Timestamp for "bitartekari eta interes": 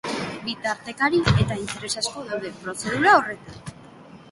0.45-1.93